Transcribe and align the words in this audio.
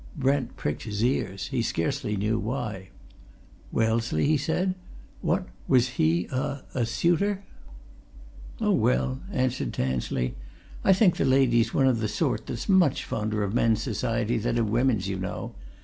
Brent 0.17 0.55
pricked 0.57 0.81
his 0.81 1.03
ears 1.03 1.49
he 1.49 1.61
scarcely 1.61 2.17
knew 2.17 2.39
why. 2.39 2.89
"Wellesley?" 3.71 4.25
he 4.25 4.35
said. 4.35 4.73
"What? 5.21 5.45
Was 5.67 5.89
he 5.89 6.25
a 6.31 6.63
a 6.73 6.87
suitor?" 6.87 7.43
"Oh, 8.59 8.71
well," 8.71 9.19
answered 9.31 9.73
Tansley, 9.73 10.33
"I 10.83 10.91
think 10.91 11.17
the 11.17 11.23
lady's 11.25 11.71
one 11.75 11.85
of 11.85 11.99
the 11.99 12.07
sort 12.07 12.47
that's 12.47 12.67
much 12.67 13.05
fonder 13.05 13.43
of 13.43 13.53
men's 13.53 13.83
society 13.83 14.39
than 14.39 14.57
of 14.57 14.71
women's, 14.71 15.07
you 15.07 15.19
know. 15.19 15.53